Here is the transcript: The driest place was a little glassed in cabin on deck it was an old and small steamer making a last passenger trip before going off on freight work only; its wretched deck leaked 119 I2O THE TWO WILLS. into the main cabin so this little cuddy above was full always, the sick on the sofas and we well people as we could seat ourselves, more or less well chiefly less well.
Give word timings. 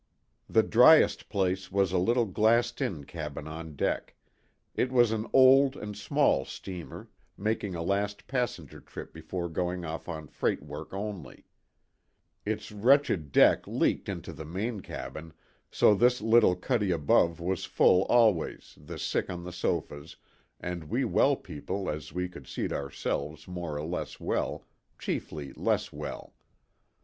The 0.49 0.63
driest 0.63 1.29
place 1.29 1.71
was 1.71 1.91
a 1.91 1.99
little 1.99 2.25
glassed 2.25 2.81
in 2.81 3.03
cabin 3.03 3.47
on 3.47 3.75
deck 3.75 4.15
it 4.73 4.91
was 4.91 5.11
an 5.11 5.27
old 5.31 5.77
and 5.77 5.95
small 5.95 6.43
steamer 6.43 7.09
making 7.37 7.75
a 7.75 7.83
last 7.83 8.25
passenger 8.25 8.79
trip 8.79 9.13
before 9.13 9.47
going 9.47 9.85
off 9.85 10.09
on 10.09 10.25
freight 10.25 10.63
work 10.63 10.91
only; 10.91 11.45
its 12.47 12.71
wretched 12.71 13.31
deck 13.31 13.67
leaked 13.67 14.07
119 14.07 14.09
I2O 14.09 14.09
THE 14.09 14.09
TWO 14.11 14.13
WILLS. 14.17 14.17
into 14.17 14.33
the 14.33 14.45
main 14.45 14.79
cabin 14.99 15.33
so 15.69 15.93
this 15.93 16.19
little 16.19 16.55
cuddy 16.55 16.89
above 16.89 17.39
was 17.39 17.65
full 17.65 18.05
always, 18.05 18.75
the 18.83 18.97
sick 18.97 19.29
on 19.29 19.43
the 19.43 19.53
sofas 19.53 20.15
and 20.59 20.85
we 20.85 21.05
well 21.05 21.35
people 21.35 21.87
as 21.91 22.11
we 22.11 22.27
could 22.27 22.47
seat 22.47 22.71
ourselves, 22.71 23.47
more 23.47 23.77
or 23.77 23.83
less 23.85 24.19
well 24.19 24.65
chiefly 24.97 25.53
less 25.53 25.93
well. 25.93 26.33